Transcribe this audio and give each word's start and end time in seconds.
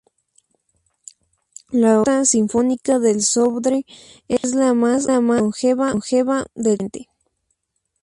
La 1.69 1.99
Orquesta 1.99 2.25
Sinfónica 2.25 2.97
del 2.97 3.21
Sodre 3.21 3.85
es 4.27 4.55
la 4.55 4.73
más 4.73 5.03
longeva 5.05 5.89
del 5.93 5.99
continente. 6.41 7.07